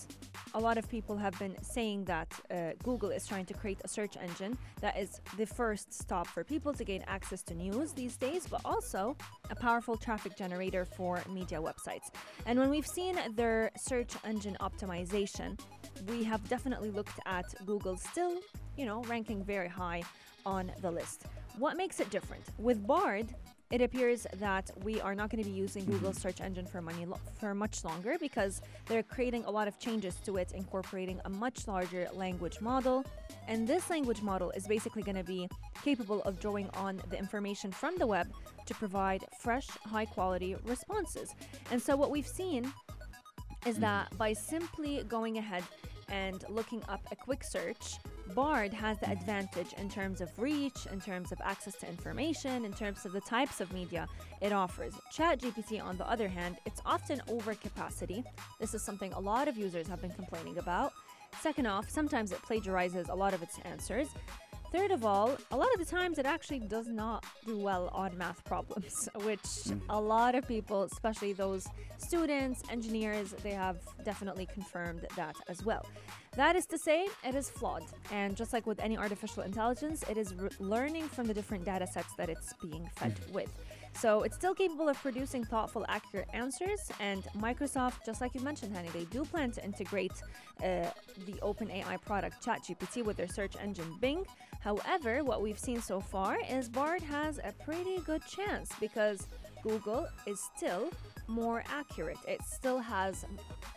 a 0.55 0.61
lot 0.61 0.79
of 0.79 0.89
people 0.89 1.17
have 1.17 1.39
been 1.39 1.57
saying 1.63 2.05
that 2.05 2.33
uh, 2.51 2.71
Google 2.83 3.11
is 3.11 3.27
trying 3.27 3.45
to 3.47 3.55
create 3.55 3.81
a 3.85 3.89
search 3.89 4.17
engine 4.17 4.57
that 4.81 4.99
is 4.99 5.21
the 5.37 5.47
first 5.47 5.93
stop 5.93 6.27
for 6.27 6.45
people 6.45 6.73
to 6.73 6.85
gain 6.85 7.05
access 7.07 7.43
to 7.43 7.55
news 7.55 7.93
these 7.93 8.17
days, 8.17 8.47
but 8.47 8.61
also 8.65 9.17
a 9.51 9.55
powerful 9.55 9.97
traffic 9.97 10.37
generator 10.37 10.85
for 10.85 11.23
media 11.31 11.61
websites. 11.61 12.11
And 12.47 12.59
when 12.59 12.71
we've 12.71 12.87
seen 12.87 13.19
their 13.35 13.71
search 13.77 14.15
engine 14.25 14.57
optimization, 14.61 15.59
we 16.09 16.23
have 16.25 16.47
definitely 16.49 16.91
looked 16.91 17.19
at 17.27 17.47
Google 17.67 17.97
still, 17.97 18.39
you 18.77 18.87
know, 18.87 19.03
ranking 19.05 19.43
very 19.45 19.69
high 19.69 20.03
on 20.47 20.73
the 20.81 20.91
list. 20.91 21.25
What 21.59 21.77
makes 21.77 22.01
it 22.01 22.11
different? 22.11 22.45
With 22.59 22.87
Bard, 22.87 23.35
it 23.71 23.83
appears 23.83 24.27
that 24.37 24.71
we 24.83 25.01
are 25.01 25.15
not 25.15 25.31
going 25.31 25.43
to 25.43 25.49
be 25.49 25.55
using 25.55 25.85
Google's 25.85 26.17
mm-hmm. 26.17 26.29
search 26.29 26.41
engine 26.41 26.67
for 26.67 26.81
money 26.81 27.05
lo- 27.05 27.21
for 27.39 27.55
much 27.55 27.85
longer 27.85 28.17
because 28.19 28.63
they're 28.87 29.03
creating 29.03 29.45
a 29.45 29.51
lot 29.51 29.69
of 29.69 29.79
changes 29.79 30.15
to 30.25 30.39
it, 30.39 30.53
incorporating 30.53 31.21
a 31.27 31.29
much 31.29 31.69
larger 31.69 32.09
language 32.15 32.61
model. 32.61 33.05
And 33.47 33.69
this 33.69 33.91
language 33.91 34.23
model 34.23 34.51
is 34.53 34.67
basically 34.67 35.03
going 35.03 35.17
to 35.17 35.25
be 35.25 35.49
capable 35.85 36.23
of 36.23 36.41
drawing 36.41 36.71
on 36.75 37.03
the 37.11 37.19
information 37.19 37.71
from 37.71 37.97
the 37.99 38.07
web 38.07 38.29
to 38.65 38.75
provide 38.75 39.25
fresh, 39.39 39.69
high 39.85 40.07
quality 40.07 40.57
responses. 40.65 41.35
And 41.71 41.81
so, 41.81 41.95
what 41.95 42.11
we've 42.11 42.27
seen 42.27 42.73
is 43.67 43.75
mm-hmm. 43.75 43.83
that 43.83 44.17
by 44.17 44.33
simply 44.33 45.05
going 45.09 45.37
ahead 45.37 45.65
and 46.09 46.43
looking 46.49 46.83
up 46.89 47.07
a 47.13 47.17
quick 47.17 47.45
search, 47.45 47.99
Bard 48.35 48.73
has 48.73 48.99
the 48.99 49.11
advantage 49.11 49.73
in 49.75 49.89
terms 49.89 50.21
of 50.21 50.31
reach, 50.39 50.87
in 50.93 51.01
terms 51.01 51.33
of 51.33 51.41
access 51.43 51.75
to 51.77 51.89
information, 51.89 52.65
in 52.65 52.73
terms 52.73 53.05
of 53.05 53.13
the 53.13 53.21
types 53.21 53.61
of 53.61 53.73
media 53.73 54.07
it 54.41 54.53
offers. 54.53 54.95
ChatGPT, 55.13 55.83
on 55.83 55.97
the 55.97 56.09
other 56.09 56.29
hand, 56.29 56.59
it's 56.67 56.81
often 56.87 57.21
overcapacity. 57.29 58.25
This 58.61 58.75
is 58.75 58.83
something 58.83 59.13
a 59.13 59.21
lot 59.21 59.49
of 59.49 59.57
users 59.57 59.87
have 59.89 60.01
been 60.01 60.13
complaining 60.13 60.59
about. 60.59 60.93
Second 61.41 61.67
off, 61.67 61.89
sometimes 61.89 62.33
it 62.33 62.43
plagiarizes 62.43 63.09
a 63.09 63.15
lot 63.15 63.35
of 63.35 63.43
its 63.43 63.59
answers. 63.65 64.09
Third 64.71 64.91
of 64.91 65.03
all, 65.03 65.35
a 65.51 65.57
lot 65.57 65.73
of 65.73 65.79
the 65.79 65.87
times 65.87 66.19
it 66.19 66.27
actually 66.27 66.59
does 66.59 66.89
not 66.89 67.25
do 67.47 67.57
well 67.57 67.89
on 67.89 68.17
math 68.19 68.45
problems, 68.45 69.09
which 69.25 69.47
hmm. 69.65 69.79
a 69.89 69.99
lot 69.99 70.35
of 70.35 70.47
people, 70.47 70.83
especially 70.83 71.33
those 71.33 71.67
students, 71.97 72.63
engineers, 72.71 73.35
they 73.43 73.53
have 73.53 73.79
definitely 74.05 74.47
confirmed 74.47 75.07
that 75.17 75.37
as 75.49 75.65
well. 75.65 75.87
That 76.39 76.55
is 76.55 76.67
to 76.67 76.79
say, 76.79 77.09
it 77.25 77.35
is 77.35 77.51
flawed. 77.51 77.83
And 78.13 78.37
just 78.37 78.53
like 78.53 78.65
with 78.65 78.79
any 78.79 78.97
artificial 78.97 79.43
intelligence, 79.43 80.05
it 80.09 80.17
is 80.17 80.37
re- 80.37 80.49
learning 80.61 81.09
from 81.09 81.27
the 81.27 81.35
different 81.35 81.65
data 81.65 81.85
sets 81.85 82.15
that 82.15 82.29
it's 82.29 82.53
being 82.63 82.89
fed 82.95 83.19
with. 83.33 83.53
So 83.95 84.23
it's 84.23 84.37
still 84.37 84.55
capable 84.55 84.89
of 84.89 84.97
producing 84.99 85.45
thoughtful, 85.45 85.85
accurate 85.89 86.29
answers. 86.33 86.93
And 87.01 87.25
Microsoft, 87.37 88.07
just 88.07 88.21
like 88.21 88.37
you 88.37 88.41
mentioned, 88.43 88.73
Hani, 88.73 88.93
they 88.93 89.07
do 89.07 89.25
plan 89.25 89.51
to 89.51 89.65
integrate 89.65 90.13
uh, 90.63 90.91
the 91.27 91.33
OpenAI 91.43 92.01
product 92.03 92.47
ChatGPT 92.47 93.05
with 93.05 93.17
their 93.17 93.27
search 93.27 93.55
engine 93.61 93.97
Bing. 94.01 94.25
However, 94.61 95.25
what 95.25 95.43
we've 95.43 95.59
seen 95.59 95.83
so 95.83 95.99
far 96.01 96.39
is 96.49 96.69
Bard 96.69 97.03
has 97.03 97.41
a 97.43 97.53
pretty 97.65 97.99
good 98.07 98.23
chance 98.25 98.71
because 98.79 99.27
Google 99.65 100.07
is 100.25 100.41
still 100.57 100.91
more 101.29 101.63
accurate. 101.69 102.19
It 102.27 102.41
still 102.43 102.79
has 102.79 103.25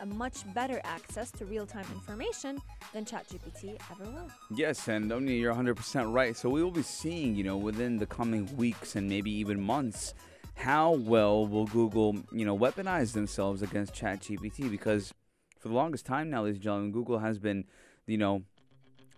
a 0.00 0.06
much 0.06 0.42
better 0.54 0.80
access 0.84 1.30
to 1.32 1.44
real 1.44 1.66
time 1.66 1.86
information 1.92 2.60
than 2.92 3.04
ChatGPT 3.04 3.78
ever 3.90 4.10
will. 4.10 4.30
Yes, 4.50 4.88
and 4.88 5.12
Omni, 5.12 5.36
you're 5.36 5.54
100% 5.54 6.12
right. 6.12 6.36
So 6.36 6.48
we 6.48 6.62
will 6.62 6.70
be 6.70 6.82
seeing, 6.82 7.34
you 7.34 7.44
know, 7.44 7.56
within 7.56 7.98
the 7.98 8.06
coming 8.06 8.54
weeks 8.56 8.96
and 8.96 9.08
maybe 9.08 9.30
even 9.30 9.60
months, 9.60 10.14
how 10.54 10.92
well 10.92 11.46
will 11.46 11.66
Google, 11.66 12.16
you 12.32 12.44
know, 12.44 12.56
weaponize 12.56 13.12
themselves 13.12 13.62
against 13.62 13.94
ChatGPT? 13.94 14.70
Because 14.70 15.12
for 15.58 15.68
the 15.68 15.74
longest 15.74 16.06
time 16.06 16.30
now, 16.30 16.42
ladies 16.42 16.56
and 16.56 16.64
gentlemen, 16.64 16.92
Google 16.92 17.18
has 17.18 17.38
been, 17.38 17.64
you 18.06 18.18
know, 18.18 18.42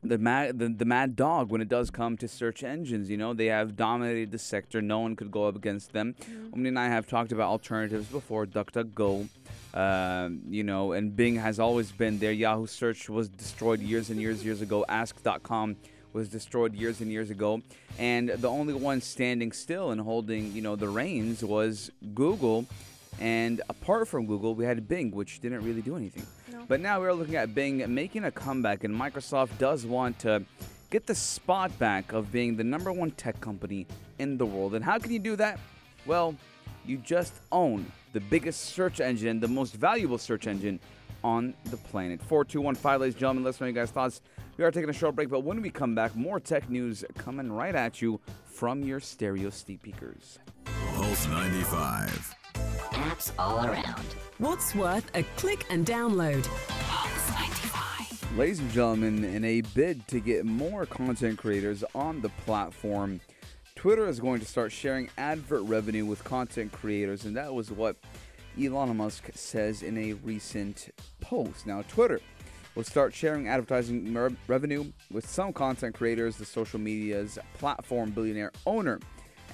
the 0.04 0.18
mad 0.18 0.58
the, 0.58 0.68
the 0.68 0.84
mad 0.84 1.16
dog 1.16 1.50
when 1.50 1.60
it 1.60 1.68
does 1.68 1.90
come 1.90 2.16
to 2.18 2.28
search 2.28 2.62
engines. 2.62 3.10
You 3.10 3.16
know, 3.16 3.34
they 3.34 3.46
have 3.46 3.76
dominated 3.76 4.30
the 4.30 4.38
sector. 4.38 4.82
No 4.82 5.00
one 5.00 5.16
could 5.16 5.30
go 5.30 5.46
up 5.48 5.56
against 5.56 5.92
them. 5.92 6.14
Omni 6.52 6.68
and 6.68 6.78
I 6.78 6.88
have 6.88 7.06
talked 7.08 7.32
about 7.32 7.48
alternatives 7.48 8.06
before. 8.06 8.46
DuckDuckGo, 8.46 9.28
um, 9.74 10.42
you 10.48 10.62
know, 10.62 10.92
and 10.92 11.16
Bing 11.16 11.36
has 11.36 11.58
always 11.58 11.90
been 11.90 12.18
there. 12.18 12.32
Yahoo 12.32 12.66
search 12.66 13.08
was 13.08 13.28
destroyed 13.28 13.80
years 13.80 14.10
and 14.10 14.20
years 14.20 14.44
years 14.44 14.60
ago. 14.60 14.84
Ask.com 14.88 15.76
was 16.12 16.28
destroyed 16.28 16.74
years 16.74 17.00
and 17.00 17.10
years 17.10 17.30
ago, 17.30 17.60
and 17.98 18.28
the 18.28 18.48
only 18.48 18.74
one 18.74 19.00
standing 19.00 19.50
still 19.50 19.90
and 19.90 20.00
holding 20.00 20.52
you 20.52 20.62
know 20.62 20.76
the 20.76 20.88
reins 20.88 21.42
was 21.44 21.90
Google. 22.14 22.66
And 23.20 23.62
apart 23.68 24.08
from 24.08 24.26
Google, 24.26 24.56
we 24.56 24.64
had 24.64 24.88
Bing, 24.88 25.12
which 25.12 25.40
didn't 25.40 25.62
really 25.62 25.82
do 25.82 25.96
anything. 25.96 26.26
Mm-hmm. 26.64 26.68
But 26.68 26.80
now 26.80 27.00
we're 27.00 27.12
looking 27.12 27.36
at 27.36 27.54
Bing 27.54 27.84
making 27.94 28.24
a 28.24 28.30
comeback, 28.30 28.84
and 28.84 28.94
Microsoft 28.94 29.58
does 29.58 29.84
want 29.84 30.18
to 30.20 30.44
get 30.90 31.06
the 31.06 31.14
spot 31.14 31.76
back 31.78 32.12
of 32.12 32.32
being 32.32 32.56
the 32.56 32.64
number 32.64 32.92
one 32.92 33.10
tech 33.12 33.40
company 33.40 33.86
in 34.18 34.38
the 34.38 34.46
world. 34.46 34.74
And 34.74 34.84
how 34.84 34.98
can 34.98 35.12
you 35.12 35.18
do 35.18 35.36
that? 35.36 35.58
Well, 36.06 36.34
you 36.86 36.98
just 36.98 37.34
own 37.52 37.90
the 38.12 38.20
biggest 38.20 38.60
search 38.60 39.00
engine, 39.00 39.40
the 39.40 39.48
most 39.48 39.74
valuable 39.74 40.18
search 40.18 40.46
engine 40.46 40.80
on 41.22 41.54
the 41.66 41.76
planet. 41.76 42.22
4215, 42.22 43.00
ladies 43.00 43.14
and 43.14 43.20
gentlemen, 43.20 43.44
let's 43.44 43.60
know 43.60 43.66
your 43.66 43.74
guys' 43.74 43.90
thoughts. 43.90 44.20
We 44.56 44.64
are 44.64 44.70
taking 44.70 44.90
a 44.90 44.92
short 44.92 45.16
break, 45.16 45.30
but 45.30 45.40
when 45.40 45.60
we 45.62 45.70
come 45.70 45.94
back, 45.94 46.14
more 46.14 46.38
tech 46.38 46.70
news 46.70 47.04
coming 47.16 47.50
right 47.50 47.74
at 47.74 48.00
you 48.00 48.20
from 48.44 48.82
your 48.82 49.00
stereo 49.00 49.50
steep 49.50 49.80
speakers. 49.80 50.38
Pulse 50.94 51.26
95. 51.26 52.43
Apps 52.94 53.32
all 53.38 53.66
around. 53.66 54.04
What's 54.38 54.74
worth 54.74 55.10
a 55.14 55.24
click 55.36 55.66
and 55.68 55.84
download? 55.84 56.48
Ladies 58.36 58.60
and 58.60 58.70
gentlemen, 58.70 59.24
in 59.24 59.44
a 59.44 59.60
bid 59.60 60.06
to 60.08 60.20
get 60.20 60.44
more 60.44 60.86
content 60.86 61.38
creators 61.38 61.82
on 61.94 62.20
the 62.20 62.28
platform, 62.44 63.20
Twitter 63.74 64.06
is 64.06 64.20
going 64.20 64.38
to 64.40 64.46
start 64.46 64.70
sharing 64.70 65.10
advert 65.18 65.62
revenue 65.62 66.06
with 66.06 66.22
content 66.22 66.70
creators, 66.70 67.24
and 67.24 67.36
that 67.36 67.52
was 67.52 67.72
what 67.72 67.96
Elon 68.60 68.96
Musk 68.96 69.28
says 69.34 69.82
in 69.82 69.98
a 69.98 70.12
recent 70.14 70.90
post. 71.20 71.66
Now, 71.66 71.82
Twitter 71.82 72.20
will 72.76 72.84
start 72.84 73.12
sharing 73.12 73.48
advertising 73.48 74.12
mer- 74.12 74.36
revenue 74.46 74.92
with 75.10 75.28
some 75.28 75.52
content 75.52 75.96
creators, 75.96 76.36
the 76.36 76.44
social 76.44 76.78
media's 76.78 77.38
platform 77.58 78.10
billionaire 78.10 78.52
owner 78.66 79.00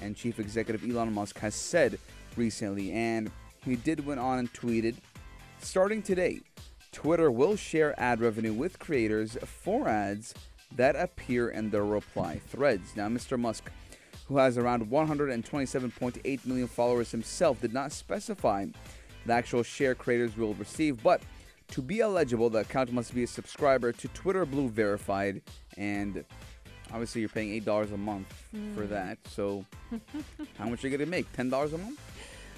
and 0.01 0.15
chief 0.15 0.39
executive 0.39 0.83
Elon 0.89 1.13
Musk 1.13 1.39
has 1.39 1.55
said 1.55 1.99
recently, 2.37 2.91
and 2.91 3.31
he 3.63 3.75
did 3.75 4.05
went 4.05 4.19
on 4.19 4.39
and 4.39 4.53
tweeted, 4.53 4.95
starting 5.59 6.01
today, 6.01 6.41
Twitter 6.91 7.31
will 7.31 7.55
share 7.55 7.97
ad 7.99 8.19
revenue 8.19 8.53
with 8.53 8.79
creators 8.79 9.37
for 9.45 9.87
ads 9.87 10.33
that 10.75 10.95
appear 10.95 11.49
in 11.49 11.69
their 11.69 11.85
reply 11.85 12.39
threads. 12.47 12.95
Now, 12.95 13.07
Mr. 13.07 13.39
Musk, 13.39 13.71
who 14.27 14.37
has 14.37 14.57
around 14.57 14.89
127.8 14.89 16.45
million 16.45 16.67
followers 16.67 17.11
himself, 17.11 17.61
did 17.61 17.73
not 17.73 17.91
specify 17.91 18.65
the 19.25 19.33
actual 19.33 19.63
share 19.63 19.95
creators 19.95 20.35
will 20.35 20.53
receive, 20.55 21.01
but 21.03 21.21
to 21.69 21.81
be 21.81 22.01
eligible, 22.01 22.49
the 22.49 22.59
account 22.59 22.91
must 22.91 23.13
be 23.13 23.23
a 23.23 23.27
subscriber 23.27 23.91
to 23.93 24.07
Twitter 24.09 24.45
Blue 24.45 24.67
Verified, 24.67 25.41
and 25.77 26.25
obviously 26.91 27.21
you're 27.21 27.29
paying 27.29 27.51
eight 27.51 27.65
dollars 27.65 27.91
a 27.91 27.97
month 27.97 28.27
for 28.75 28.85
that. 28.87 29.17
So, 29.29 29.65
how 30.57 30.67
much 30.69 30.83
are 30.83 30.87
you 30.89 30.97
gonna 30.97 31.09
make? 31.09 31.31
Ten 31.33 31.49
dollars 31.49 31.73
a 31.73 31.77
month? 31.77 31.99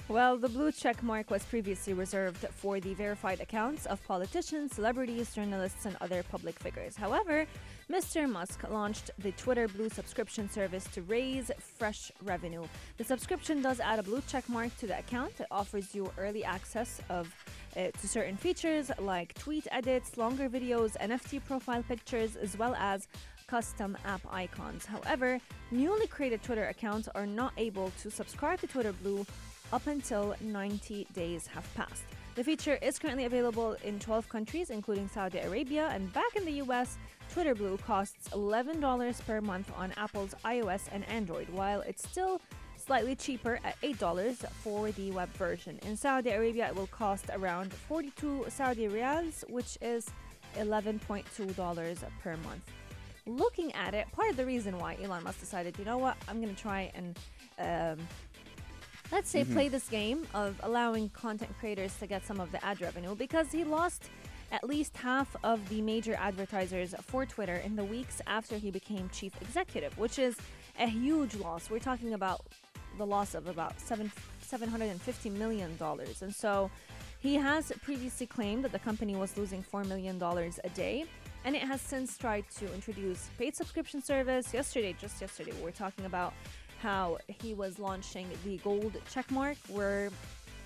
Well, 0.06 0.36
the 0.36 0.50
blue 0.50 0.70
check 0.70 1.02
mark 1.02 1.30
was 1.30 1.46
previously 1.46 1.94
reserved 1.94 2.44
for 2.50 2.78
the 2.78 2.92
verified 2.92 3.40
accounts 3.40 3.86
of 3.86 4.04
politicians, 4.06 4.74
celebrities, 4.74 5.34
journalists, 5.34 5.86
and 5.86 5.96
other 6.02 6.22
public 6.22 6.58
figures. 6.58 6.94
However, 6.94 7.46
Mr. 7.90 8.28
Musk 8.30 8.68
launched 8.70 9.10
the 9.18 9.32
Twitter 9.32 9.66
Blue 9.66 9.88
subscription 9.88 10.50
service 10.50 10.84
to 10.92 11.00
raise 11.02 11.50
fresh 11.58 12.12
revenue. 12.22 12.64
The 12.98 13.04
subscription 13.04 13.62
does 13.62 13.80
add 13.80 13.98
a 13.98 14.02
blue 14.02 14.22
check 14.28 14.46
mark 14.46 14.76
to 14.76 14.86
the 14.86 14.98
account. 14.98 15.40
It 15.40 15.46
offers 15.50 15.94
you 15.94 16.12
early 16.18 16.44
access 16.44 17.00
of 17.08 17.34
uh, 17.74 17.90
to 17.90 18.06
certain 18.06 18.36
features 18.36 18.90
like 18.98 19.32
tweet 19.34 19.66
edits, 19.70 20.18
longer 20.18 20.50
videos, 20.50 20.98
NFT 20.98 21.42
profile 21.46 21.82
pictures, 21.82 22.36
as 22.36 22.58
well 22.58 22.74
as 22.74 23.08
custom 23.46 23.96
app 24.04 24.20
icons. 24.30 24.86
However, 24.86 25.40
newly 25.70 26.06
created 26.06 26.42
Twitter 26.42 26.66
accounts 26.66 27.08
are 27.14 27.26
not 27.26 27.52
able 27.56 27.92
to 28.02 28.10
subscribe 28.10 28.60
to 28.60 28.66
Twitter 28.66 28.92
Blue 28.92 29.26
up 29.72 29.86
until 29.86 30.34
90 30.40 31.06
days 31.14 31.46
have 31.46 31.66
passed. 31.74 32.04
The 32.34 32.42
feature 32.42 32.78
is 32.82 32.98
currently 32.98 33.26
available 33.26 33.76
in 33.84 34.00
12 34.00 34.28
countries, 34.28 34.70
including 34.70 35.08
Saudi 35.08 35.38
Arabia, 35.38 35.88
and 35.92 36.12
back 36.12 36.34
in 36.34 36.44
the 36.44 36.62
US, 36.64 36.98
Twitter 37.32 37.54
Blue 37.54 37.76
costs 37.78 38.28
$11 38.30 39.24
per 39.24 39.40
month 39.40 39.70
on 39.76 39.92
Apple's 39.96 40.34
iOS 40.44 40.88
and 40.92 41.08
Android, 41.08 41.48
while 41.50 41.80
it's 41.82 42.08
still 42.08 42.40
slightly 42.76 43.14
cheaper 43.14 43.58
at 43.64 43.80
$8 43.82 44.46
for 44.62 44.90
the 44.92 45.10
web 45.12 45.28
version. 45.34 45.78
In 45.86 45.96
Saudi 45.96 46.30
Arabia, 46.30 46.68
it 46.68 46.74
will 46.76 46.88
cost 46.88 47.26
around 47.32 47.72
42 47.72 48.46
Saudi 48.48 48.88
riyals, 48.88 49.48
which 49.48 49.78
is 49.80 50.10
$11.2 50.56 52.04
per 52.22 52.36
month. 52.38 52.62
Looking 53.26 53.72
at 53.72 53.94
it, 53.94 54.10
part 54.12 54.30
of 54.30 54.36
the 54.36 54.44
reason 54.44 54.78
why 54.78 54.98
Elon 55.02 55.24
Musk 55.24 55.40
decided, 55.40 55.78
you 55.78 55.84
know 55.84 55.98
what, 55.98 56.16
I'm 56.28 56.42
going 56.42 56.54
to 56.54 56.60
try 56.60 56.92
and 56.94 57.18
um, 57.58 58.06
let's 59.10 59.30
say 59.30 59.44
play 59.44 59.68
this 59.68 59.88
game 59.88 60.26
of 60.34 60.60
allowing 60.62 61.08
content 61.10 61.50
creators 61.58 61.96
to 61.98 62.06
get 62.06 62.24
some 62.26 62.40
of 62.40 62.52
the 62.52 62.62
ad 62.64 62.80
revenue 62.80 63.14
because 63.14 63.50
he 63.50 63.64
lost 63.64 64.10
at 64.52 64.62
least 64.64 64.96
half 64.96 65.34
of 65.42 65.66
the 65.68 65.80
major 65.80 66.14
advertisers 66.14 66.94
for 67.02 67.24
Twitter 67.24 67.56
in 67.56 67.76
the 67.76 67.84
weeks 67.84 68.20
after 68.26 68.56
he 68.56 68.70
became 68.70 69.08
chief 69.10 69.32
executive, 69.40 69.96
which 69.98 70.18
is 70.18 70.36
a 70.78 70.86
huge 70.86 71.34
loss. 71.36 71.70
We're 71.70 71.78
talking 71.78 72.14
about 72.14 72.42
the 72.98 73.06
loss 73.06 73.34
of 73.34 73.46
about 73.48 73.80
seven 73.80 74.12
seven 74.40 74.68
hundred 74.68 74.90
and 74.90 75.00
fifty 75.00 75.30
million 75.30 75.76
dollars, 75.76 76.22
and 76.22 76.32
so 76.32 76.70
he 77.20 77.34
has 77.34 77.72
previously 77.82 78.26
claimed 78.26 78.64
that 78.64 78.72
the 78.72 78.78
company 78.78 79.16
was 79.16 79.36
losing 79.36 79.62
four 79.62 79.82
million 79.84 80.18
dollars 80.18 80.60
a 80.62 80.68
day. 80.70 81.06
And 81.44 81.54
it 81.54 81.62
has 81.62 81.80
since 81.80 82.16
tried 82.16 82.44
to 82.56 82.72
introduce 82.72 83.28
paid 83.38 83.54
subscription 83.54 84.02
service. 84.02 84.54
Yesterday, 84.54 84.96
just 84.98 85.20
yesterday, 85.20 85.52
we 85.52 85.62
were 85.62 85.70
talking 85.70 86.06
about 86.06 86.32
how 86.80 87.18
he 87.28 87.54
was 87.54 87.78
launching 87.78 88.26
the 88.44 88.56
gold 88.58 88.96
check 89.10 89.30
mark 89.30 89.56
where 89.68 90.10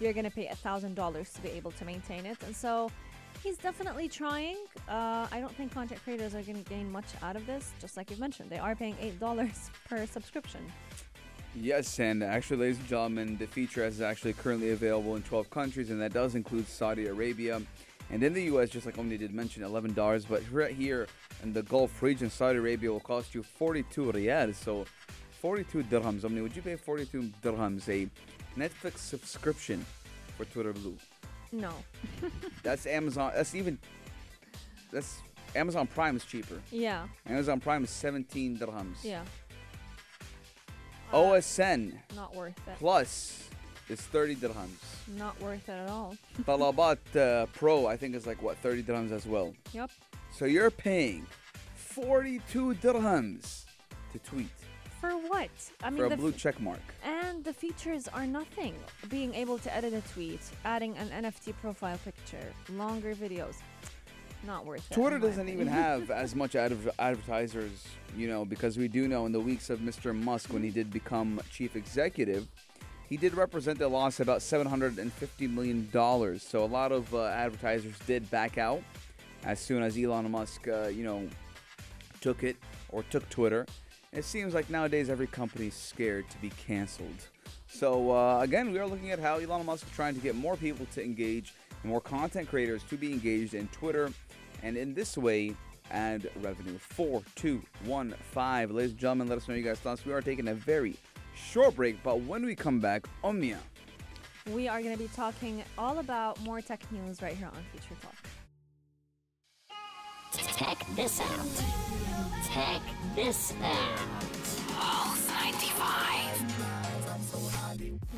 you're 0.00 0.12
going 0.12 0.24
to 0.24 0.30
pay 0.30 0.46
$1,000 0.46 1.34
to 1.34 1.42
be 1.42 1.48
able 1.48 1.72
to 1.72 1.84
maintain 1.84 2.24
it. 2.26 2.36
And 2.46 2.54
so 2.54 2.90
he's 3.42 3.56
definitely 3.56 4.08
trying. 4.08 4.56
Uh, 4.88 5.26
I 5.32 5.40
don't 5.40 5.54
think 5.56 5.72
content 5.72 6.00
creators 6.04 6.34
are 6.34 6.42
going 6.42 6.62
to 6.62 6.70
gain 6.70 6.90
much 6.90 7.06
out 7.22 7.34
of 7.34 7.44
this. 7.46 7.72
Just 7.80 7.96
like 7.96 8.10
you've 8.10 8.20
mentioned, 8.20 8.48
they 8.48 8.58
are 8.58 8.76
paying 8.76 8.94
$8 9.20 9.70
per 9.88 10.06
subscription. 10.06 10.60
Yes, 11.54 11.98
and 11.98 12.22
actually, 12.22 12.58
ladies 12.58 12.78
and 12.78 12.86
gentlemen, 12.86 13.36
the 13.36 13.46
feature 13.46 13.84
is 13.84 14.00
actually 14.00 14.34
currently 14.34 14.70
available 14.70 15.16
in 15.16 15.22
12 15.22 15.50
countries, 15.50 15.90
and 15.90 16.00
that 16.00 16.12
does 16.12 16.36
include 16.36 16.68
Saudi 16.68 17.06
Arabia. 17.06 17.60
And 18.10 18.22
in 18.22 18.32
the 18.32 18.44
U.S., 18.44 18.70
just 18.70 18.86
like 18.86 18.98
Omni 18.98 19.18
did 19.18 19.34
mention, 19.34 19.62
$11. 19.62 20.26
But 20.28 20.42
right 20.50 20.74
here 20.74 21.06
in 21.42 21.52
the 21.52 21.62
Gulf 21.62 22.02
region, 22.02 22.30
Saudi 22.30 22.58
Arabia 22.58 22.90
will 22.90 23.00
cost 23.00 23.34
you 23.34 23.42
42 23.42 24.12
riyals. 24.12 24.54
So 24.54 24.86
42 25.40 25.84
dirhams. 25.84 26.24
Omni, 26.24 26.40
would 26.40 26.56
you 26.56 26.62
pay 26.62 26.76
42 26.76 27.30
dirhams 27.42 27.88
a 27.88 28.08
Netflix 28.58 28.98
subscription 28.98 29.84
for 30.36 30.46
Twitter 30.46 30.72
Blue? 30.72 30.96
No. 31.52 31.72
That's 32.62 32.86
Amazon. 32.86 33.32
That's 33.34 33.54
even. 33.54 33.78
That's 34.90 35.18
Amazon 35.54 35.86
Prime 35.86 36.16
is 36.16 36.24
cheaper. 36.24 36.60
Yeah. 36.70 37.06
Amazon 37.26 37.60
Prime 37.60 37.84
is 37.84 37.90
17 37.90 38.58
dirhams. 38.58 39.02
Yeah. 39.02 39.22
OSN 41.12 41.94
Not 42.14 42.34
worth 42.34 42.56
it. 42.66 42.76
Plus 42.78 43.47
is 43.88 44.00
30 44.00 44.36
dirhams. 44.36 44.78
Not 45.16 45.40
worth 45.40 45.68
it 45.68 45.72
at 45.72 45.88
all. 45.88 46.16
Talabat 46.42 46.98
uh, 47.16 47.46
Pro, 47.54 47.86
I 47.86 47.96
think, 47.96 48.14
is 48.14 48.26
like 48.26 48.42
what 48.42 48.56
30 48.58 48.82
dirhams 48.82 49.12
as 49.12 49.26
well. 49.26 49.54
Yep. 49.72 49.90
So 50.30 50.44
you're 50.44 50.70
paying 50.70 51.26
42 51.74 52.74
dirhams 52.74 53.64
to 54.12 54.18
tweet 54.20 54.48
For 55.00 55.10
what? 55.10 55.50
I 55.82 55.90
mean, 55.90 55.98
for 55.98 56.06
a 56.06 56.08
the 56.10 56.16
blue 56.16 56.32
check 56.32 56.60
mark. 56.60 56.80
and 57.04 57.44
the 57.44 57.52
features 57.52 58.08
are 58.08 58.26
nothing. 58.26 58.74
Being 59.08 59.34
able 59.34 59.58
to 59.58 59.74
edit 59.74 59.94
a 59.94 60.02
tweet, 60.12 60.40
adding 60.64 60.96
an 60.98 61.08
NFT 61.24 61.54
profile 61.60 61.98
picture, 62.04 62.46
longer 62.70 63.14
videos. 63.14 63.56
Not 64.46 64.64
worth 64.66 64.88
it. 64.90 64.94
Twitter 64.94 65.18
doesn't 65.18 65.48
even 65.48 65.66
have 65.66 66.10
as 66.24 66.36
much 66.36 66.54
adver- 66.54 66.92
advertisers, 67.00 67.84
you 68.16 68.28
know, 68.28 68.44
because 68.44 68.76
we 68.78 68.86
do 68.86 69.08
know 69.08 69.26
in 69.26 69.32
the 69.32 69.40
weeks 69.40 69.68
of 69.68 69.80
Mr. 69.80 70.14
Musk 70.14 70.52
when 70.52 70.62
he 70.62 70.70
did 70.70 70.92
become 70.92 71.40
chief 71.50 71.74
executive, 71.74 72.46
he 73.08 73.16
did 73.16 73.34
represent 73.34 73.80
a 73.80 73.88
loss 73.88 74.20
of 74.20 74.28
about 74.28 74.42
750 74.42 75.46
million 75.48 75.88
dollars. 75.92 76.42
So 76.42 76.64
a 76.64 76.66
lot 76.66 76.92
of 76.92 77.12
uh, 77.14 77.24
advertisers 77.26 77.98
did 78.06 78.30
back 78.30 78.58
out 78.58 78.82
as 79.44 79.60
soon 79.60 79.82
as 79.82 79.96
Elon 79.96 80.30
Musk, 80.30 80.68
uh, 80.68 80.88
you 80.88 81.04
know, 81.04 81.26
took 82.20 82.42
it 82.42 82.56
or 82.90 83.02
took 83.04 83.28
Twitter. 83.30 83.66
It 84.12 84.24
seems 84.24 84.54
like 84.54 84.70
nowadays 84.70 85.10
every 85.10 85.26
company's 85.26 85.74
scared 85.74 86.28
to 86.30 86.38
be 86.38 86.50
canceled 86.50 87.28
So 87.68 88.10
uh, 88.10 88.40
again, 88.40 88.72
we 88.72 88.78
are 88.78 88.86
looking 88.86 89.10
at 89.10 89.18
how 89.18 89.36
Elon 89.36 89.66
Musk 89.66 89.86
is 89.86 89.92
trying 89.92 90.14
to 90.14 90.20
get 90.20 90.34
more 90.34 90.56
people 90.56 90.86
to 90.94 91.04
engage, 91.04 91.54
more 91.84 92.00
content 92.00 92.48
creators 92.48 92.82
to 92.84 92.96
be 92.96 93.12
engaged 93.12 93.54
in 93.54 93.68
Twitter, 93.68 94.10
and 94.62 94.76
in 94.76 94.94
this 94.94 95.16
way 95.16 95.54
add 95.90 96.30
revenue. 96.42 96.76
Four, 96.78 97.22
two, 97.34 97.62
one, 97.84 98.14
five. 98.32 98.70
Ladies 98.70 98.90
and 98.92 99.00
gentlemen, 99.00 99.28
let 99.28 99.38
us 99.38 99.48
know 99.48 99.54
your 99.54 99.64
guys' 99.64 99.80
thoughts. 99.80 100.04
We 100.04 100.12
are 100.12 100.20
taking 100.20 100.48
a 100.48 100.54
very 100.54 100.96
short 101.38 101.76
break, 101.76 102.02
but 102.02 102.20
when 102.22 102.44
we 102.44 102.54
come 102.54 102.80
back, 102.80 103.06
Omnia. 103.22 103.58
We 104.52 104.68
are 104.68 104.80
going 104.80 104.96
to 104.96 105.02
be 105.02 105.08
talking 105.14 105.62
all 105.76 105.98
about 105.98 106.40
more 106.42 106.60
tech 106.60 106.80
news 106.90 107.20
right 107.20 107.34
here 107.34 107.48
on 107.48 107.64
Future 107.72 107.94
Talk. 108.00 108.14
Check 110.56 110.78
this 110.96 111.20
out. 111.20 111.46
Check 112.52 112.82
this 113.14 113.54
out. 113.62 113.98
Pulse 114.68 115.28
95. 115.28 116.08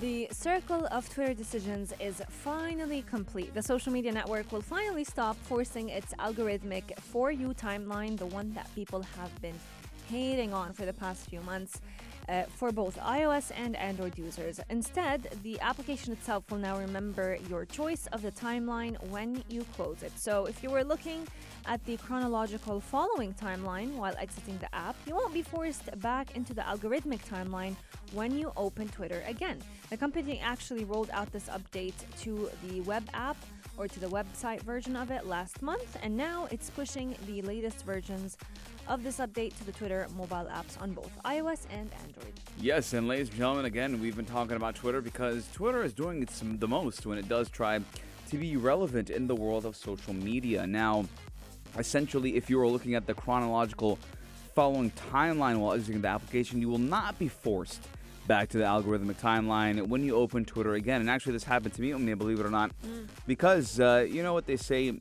The 0.00 0.28
circle 0.32 0.86
of 0.90 1.08
Twitter 1.10 1.34
decisions 1.34 1.92
is 2.00 2.22
finally 2.28 3.02
complete. 3.02 3.52
The 3.52 3.62
social 3.62 3.92
media 3.92 4.12
network 4.12 4.50
will 4.50 4.62
finally 4.62 5.04
stop 5.04 5.36
forcing 5.42 5.90
its 5.90 6.14
algorithmic 6.14 6.98
For 6.98 7.30
You 7.30 7.48
timeline, 7.48 8.16
the 8.16 8.24
one 8.24 8.54
that 8.54 8.74
people 8.74 9.02
have 9.02 9.42
been 9.42 9.58
hating 10.08 10.54
on 10.54 10.72
for 10.72 10.86
the 10.86 10.94
past 10.94 11.28
few 11.28 11.40
months. 11.42 11.82
Uh, 12.30 12.44
for 12.44 12.70
both 12.70 12.96
iOS 13.00 13.50
and 13.56 13.74
Android 13.74 14.16
users. 14.16 14.60
Instead, 14.70 15.28
the 15.42 15.58
application 15.58 16.12
itself 16.12 16.48
will 16.48 16.58
now 16.58 16.78
remember 16.78 17.36
your 17.48 17.64
choice 17.64 18.06
of 18.12 18.22
the 18.22 18.30
timeline 18.30 18.94
when 19.08 19.42
you 19.48 19.64
close 19.74 20.04
it. 20.04 20.16
So, 20.16 20.46
if 20.46 20.62
you 20.62 20.70
were 20.70 20.84
looking 20.84 21.26
at 21.66 21.84
the 21.86 21.96
chronological 21.96 22.78
following 22.78 23.34
timeline 23.34 23.96
while 23.96 24.14
exiting 24.16 24.58
the 24.58 24.72
app, 24.72 24.94
you 25.08 25.16
won't 25.16 25.34
be 25.34 25.42
forced 25.42 25.90
back 25.98 26.36
into 26.36 26.54
the 26.54 26.62
algorithmic 26.62 27.18
timeline 27.26 27.74
when 28.12 28.38
you 28.38 28.52
open 28.56 28.86
Twitter 28.90 29.24
again. 29.26 29.58
The 29.88 29.96
company 29.96 30.38
actually 30.38 30.84
rolled 30.84 31.10
out 31.10 31.32
this 31.32 31.48
update 31.48 31.98
to 32.20 32.48
the 32.68 32.80
web 32.82 33.08
app 33.12 33.38
or 33.80 33.88
to 33.88 33.98
the 33.98 34.08
website 34.08 34.60
version 34.60 34.94
of 34.94 35.10
it 35.10 35.24
last 35.24 35.62
month, 35.62 35.96
and 36.02 36.14
now 36.14 36.46
it's 36.50 36.68
pushing 36.68 37.16
the 37.26 37.40
latest 37.40 37.82
versions 37.86 38.36
of 38.86 39.02
this 39.02 39.20
update 39.20 39.56
to 39.56 39.64
the 39.64 39.72
Twitter 39.72 40.06
mobile 40.14 40.46
apps 40.52 40.78
on 40.82 40.92
both 40.92 41.10
iOS 41.24 41.64
and 41.70 41.90
Android. 42.04 42.34
Yes, 42.58 42.92
and 42.92 43.08
ladies 43.08 43.30
and 43.30 43.38
gentlemen, 43.38 43.64
again, 43.64 43.98
we've 43.98 44.16
been 44.16 44.26
talking 44.26 44.54
about 44.54 44.74
Twitter 44.74 45.00
because 45.00 45.48
Twitter 45.54 45.82
is 45.82 45.94
doing 45.94 46.22
its 46.22 46.42
the 46.44 46.68
most 46.68 47.06
when 47.06 47.16
it 47.16 47.26
does 47.26 47.48
try 47.48 47.80
to 48.28 48.36
be 48.36 48.58
relevant 48.58 49.08
in 49.08 49.26
the 49.26 49.34
world 49.34 49.64
of 49.64 49.74
social 49.74 50.12
media. 50.12 50.66
Now, 50.66 51.06
essentially, 51.78 52.36
if 52.36 52.50
you 52.50 52.60
are 52.60 52.68
looking 52.68 52.96
at 52.96 53.06
the 53.06 53.14
chronological 53.14 53.98
following 54.54 54.90
timeline 55.10 55.56
while 55.56 55.72
exiting 55.72 56.02
the 56.02 56.08
application, 56.08 56.60
you 56.60 56.68
will 56.68 56.76
not 56.76 57.18
be 57.18 57.28
forced 57.28 57.80
back 58.30 58.48
to 58.48 58.58
the 58.58 58.64
algorithmic 58.64 59.16
timeline 59.16 59.88
when 59.88 60.04
you 60.04 60.14
open 60.14 60.44
Twitter 60.44 60.74
again. 60.74 61.00
And 61.00 61.10
actually, 61.10 61.32
this 61.32 61.42
happened 61.42 61.74
to 61.74 61.82
me, 61.82 61.92
Omnia, 61.92 62.14
believe 62.14 62.38
it 62.38 62.46
or 62.46 62.50
not, 62.50 62.70
because 63.26 63.80
uh, 63.80 64.06
you 64.08 64.22
know 64.22 64.32
what 64.32 64.46
they 64.46 64.56
say 64.56 64.92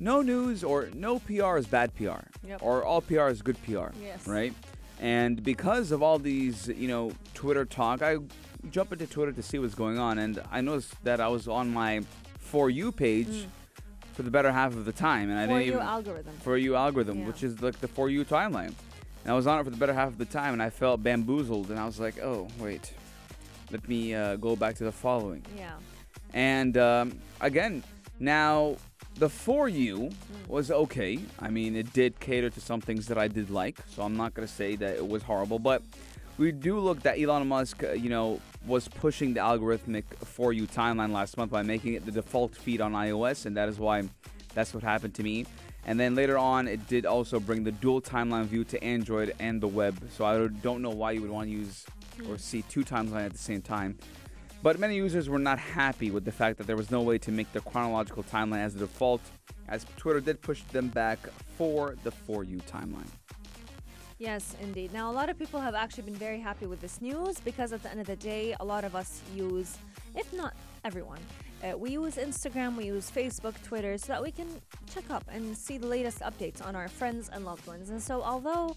no 0.00 0.22
news 0.22 0.64
or 0.64 0.88
no 0.94 1.18
PR 1.18 1.58
is 1.58 1.66
bad 1.66 1.94
PR, 1.94 2.22
Yep. 2.46 2.62
or 2.62 2.82
all 2.82 3.02
PR 3.02 3.28
is 3.28 3.42
good 3.42 3.58
PR, 3.62 3.88
Yes. 4.02 4.26
right? 4.26 4.54
And 5.00 5.42
because 5.42 5.92
of 5.92 6.02
all 6.02 6.18
these, 6.18 6.68
you 6.68 6.88
know, 6.88 7.12
Twitter 7.34 7.66
talk, 7.66 8.00
I 8.00 8.16
jump 8.70 8.92
into 8.92 9.06
Twitter 9.06 9.32
to 9.32 9.42
see 9.42 9.58
what's 9.58 9.74
going 9.74 9.98
on, 9.98 10.18
and 10.18 10.42
I 10.50 10.62
noticed 10.62 10.94
that 11.04 11.20
I 11.20 11.28
was 11.28 11.46
on 11.46 11.74
my 11.74 12.00
For 12.38 12.70
You 12.70 12.90
page 12.90 13.46
for 14.14 14.22
the 14.22 14.30
better 14.30 14.50
half 14.50 14.72
of 14.72 14.86
the 14.86 14.92
time, 14.92 15.28
and 15.28 15.38
I 15.38 15.42
Mm. 15.44 15.48
For 15.48 15.52
didn't 15.58 15.66
you 15.66 15.72
even 15.74 15.86
algorithm. 15.86 16.34
For 16.42 16.56
You 16.56 16.74
algorithm, 16.74 17.18
Yeah. 17.20 17.26
which 17.26 17.42
is 17.42 17.60
like 17.60 17.78
the 17.80 17.88
For 17.88 18.08
You 18.08 18.24
timeline. 18.24 18.72
And 19.26 19.32
I 19.32 19.34
was 19.34 19.48
on 19.48 19.58
it 19.58 19.64
for 19.64 19.70
the 19.70 19.76
better 19.76 19.92
half 19.92 20.06
of 20.06 20.18
the 20.18 20.24
time, 20.24 20.52
and 20.52 20.62
I 20.62 20.70
felt 20.70 21.02
bamboozled, 21.02 21.70
and 21.70 21.80
I 21.80 21.84
was 21.84 21.98
like, 21.98 22.22
oh 22.22 22.46
wait, 22.60 22.92
let 23.72 23.88
me 23.88 24.14
uh, 24.14 24.36
go 24.36 24.54
back 24.54 24.76
to 24.76 24.84
the 24.84 24.92
following. 24.92 25.44
Yeah. 25.58 25.72
And 26.32 26.78
um, 26.78 27.18
again, 27.40 27.82
now 28.20 28.76
the 29.16 29.28
For 29.28 29.68
You 29.68 30.10
was 30.46 30.70
okay. 30.70 31.18
I 31.40 31.50
mean, 31.50 31.74
it 31.74 31.92
did 31.92 32.20
cater 32.20 32.50
to 32.50 32.60
some 32.60 32.80
things 32.80 33.08
that 33.08 33.18
I 33.18 33.26
did 33.26 33.50
like, 33.50 33.78
so 33.88 34.02
I'm 34.02 34.16
not 34.16 34.32
going 34.32 34.46
to 34.46 34.54
say 34.54 34.76
that 34.76 34.94
it 34.94 35.08
was 35.08 35.24
horrible. 35.24 35.58
But 35.58 35.82
we 36.38 36.52
do 36.52 36.78
look 36.78 37.02
that 37.02 37.18
Elon 37.18 37.48
Musk, 37.48 37.82
uh, 37.82 37.94
you 37.94 38.08
know, 38.08 38.40
was 38.64 38.86
pushing 38.86 39.34
the 39.34 39.40
algorithmic 39.40 40.04
For 40.22 40.52
You 40.52 40.68
timeline 40.68 41.10
last 41.10 41.36
month 41.36 41.50
by 41.50 41.62
making 41.62 41.94
it 41.94 42.06
the 42.06 42.12
default 42.12 42.54
feed 42.54 42.80
on 42.80 42.92
iOS, 42.92 43.44
and 43.44 43.56
that 43.56 43.68
is 43.68 43.80
why 43.80 44.04
that's 44.54 44.72
what 44.72 44.84
happened 44.84 45.14
to 45.14 45.24
me. 45.24 45.46
And 45.86 45.98
then 46.00 46.16
later 46.16 46.36
on, 46.36 46.66
it 46.66 46.86
did 46.88 47.06
also 47.06 47.38
bring 47.38 47.62
the 47.62 47.70
dual 47.70 48.02
timeline 48.02 48.44
view 48.44 48.64
to 48.64 48.84
Android 48.84 49.32
and 49.38 49.60
the 49.60 49.68
web. 49.68 49.96
So 50.10 50.24
I 50.24 50.48
don't 50.48 50.82
know 50.82 50.90
why 50.90 51.12
you 51.12 51.22
would 51.22 51.30
want 51.30 51.46
to 51.46 51.52
use 51.52 51.86
or 52.20 52.34
hmm. 52.34 52.36
see 52.36 52.62
two 52.62 52.84
timelines 52.84 53.26
at 53.26 53.32
the 53.32 53.38
same 53.38 53.62
time. 53.62 53.96
But 54.62 54.80
many 54.80 54.96
users 54.96 55.28
were 55.28 55.38
not 55.38 55.60
happy 55.60 56.10
with 56.10 56.24
the 56.24 56.32
fact 56.32 56.58
that 56.58 56.66
there 56.66 56.76
was 56.76 56.90
no 56.90 57.02
way 57.02 57.18
to 57.18 57.30
make 57.30 57.52
the 57.52 57.60
chronological 57.60 58.24
timeline 58.24 58.64
as 58.64 58.74
the 58.74 58.80
default, 58.80 59.20
as 59.68 59.86
Twitter 59.96 60.20
did 60.20 60.42
push 60.42 60.62
them 60.72 60.88
back 60.88 61.18
for 61.56 61.94
the 62.02 62.10
For 62.10 62.42
You 62.42 62.58
timeline. 62.58 63.06
Yes, 64.18 64.56
indeed. 64.60 64.92
Now, 64.92 65.10
a 65.10 65.12
lot 65.12 65.28
of 65.28 65.38
people 65.38 65.60
have 65.60 65.74
actually 65.74 66.04
been 66.04 66.14
very 66.14 66.40
happy 66.40 66.66
with 66.66 66.80
this 66.80 67.00
news 67.00 67.38
because 67.38 67.72
at 67.72 67.82
the 67.82 67.90
end 67.90 68.00
of 68.00 68.06
the 68.06 68.16
day, 68.16 68.56
a 68.58 68.64
lot 68.64 68.82
of 68.82 68.96
us 68.96 69.20
use, 69.34 69.76
if 70.16 70.32
not 70.32 70.54
everyone, 70.86 71.18
uh, 71.64 71.76
we 71.76 71.90
use 71.90 72.14
Instagram, 72.14 72.76
we 72.76 72.86
use 72.86 73.10
Facebook, 73.10 73.60
Twitter, 73.64 73.98
so 73.98 74.06
that 74.06 74.22
we 74.22 74.30
can 74.30 74.46
check 74.94 75.10
up 75.10 75.24
and 75.28 75.56
see 75.56 75.78
the 75.78 75.86
latest 75.86 76.20
updates 76.20 76.64
on 76.64 76.76
our 76.76 76.86
friends 76.86 77.28
and 77.32 77.44
loved 77.44 77.66
ones. 77.66 77.90
And 77.90 78.00
so, 78.00 78.22
although 78.22 78.76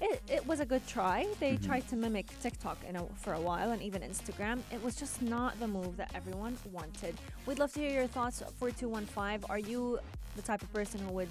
it, 0.00 0.22
it 0.30 0.46
was 0.46 0.60
a 0.60 0.64
good 0.64 0.86
try, 0.86 1.26
they 1.40 1.56
tried 1.56 1.88
to 1.88 1.96
mimic 1.96 2.28
TikTok 2.40 2.78
in 2.88 2.94
a, 2.94 3.04
for 3.16 3.32
a 3.32 3.40
while 3.40 3.72
and 3.72 3.82
even 3.82 4.00
Instagram, 4.00 4.60
it 4.70 4.80
was 4.84 4.94
just 4.94 5.22
not 5.22 5.58
the 5.58 5.66
move 5.66 5.96
that 5.96 6.12
everyone 6.14 6.56
wanted. 6.70 7.16
We'd 7.46 7.58
love 7.58 7.72
to 7.72 7.80
hear 7.80 7.90
your 7.90 8.06
thoughts. 8.06 8.44
4215, 8.60 9.50
are 9.50 9.58
you 9.58 9.98
the 10.36 10.42
type 10.42 10.62
of 10.62 10.72
person 10.72 11.00
who 11.00 11.12
would 11.14 11.28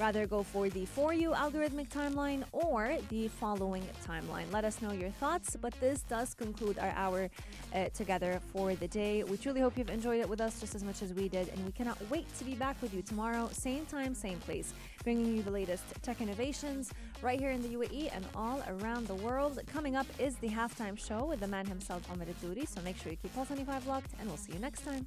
rather 0.00 0.26
go 0.26 0.42
for 0.42 0.70
the 0.70 0.86
For 0.86 1.12
You 1.12 1.32
algorithmic 1.32 1.90
timeline 1.90 2.42
or 2.52 2.96
the 3.10 3.28
following 3.28 3.84
timeline. 4.06 4.50
Let 4.50 4.64
us 4.64 4.80
know 4.80 4.92
your 4.92 5.10
thoughts. 5.10 5.56
But 5.60 5.78
this 5.78 6.00
does 6.02 6.32
conclude 6.32 6.78
our 6.78 6.92
hour 6.96 7.28
uh, 7.74 7.90
together 7.90 8.40
for 8.50 8.74
the 8.74 8.88
day. 8.88 9.22
We 9.24 9.36
truly 9.36 9.60
hope 9.60 9.76
you've 9.76 9.90
enjoyed 9.90 10.20
it 10.20 10.28
with 10.28 10.40
us 10.40 10.58
just 10.58 10.74
as 10.74 10.82
much 10.82 11.02
as 11.02 11.12
we 11.12 11.28
did, 11.28 11.50
and 11.50 11.64
we 11.66 11.72
cannot 11.72 11.98
wait 12.08 12.26
to 12.38 12.44
be 12.44 12.54
back 12.54 12.80
with 12.80 12.94
you 12.94 13.02
tomorrow, 13.02 13.50
same 13.52 13.84
time, 13.86 14.14
same 14.14 14.38
place, 14.38 14.72
bringing 15.04 15.36
you 15.36 15.42
the 15.42 15.50
latest 15.50 15.84
tech 16.02 16.22
innovations 16.22 16.90
right 17.20 17.38
here 17.38 17.50
in 17.50 17.60
the 17.60 17.68
UAE 17.68 18.10
and 18.16 18.24
all 18.34 18.62
around 18.68 19.06
the 19.06 19.14
world. 19.16 19.60
Coming 19.66 19.96
up 19.96 20.06
is 20.18 20.36
the 20.36 20.48
halftime 20.48 20.98
show 20.98 21.26
with 21.26 21.40
the 21.40 21.48
man 21.48 21.66
himself, 21.66 22.02
Omar 22.10 22.26
Duri. 22.40 22.64
So 22.64 22.80
make 22.80 22.96
sure 22.96 23.12
you 23.12 23.18
keep 23.18 23.34
Pulse 23.34 23.48
25 23.48 23.86
locked, 23.86 24.12
and 24.18 24.28
we'll 24.28 24.38
see 24.38 24.52
you 24.52 24.60
next 24.60 24.82
time. 24.82 25.06